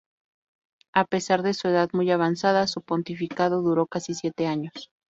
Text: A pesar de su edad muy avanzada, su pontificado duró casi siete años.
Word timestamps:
A 0.95 1.05
pesar 1.05 1.43
de 1.43 1.53
su 1.53 1.67
edad 1.67 1.91
muy 1.93 2.09
avanzada, 2.09 2.65
su 2.65 2.81
pontificado 2.81 3.61
duró 3.61 3.85
casi 3.85 4.15
siete 4.15 4.47
años. 4.47 4.89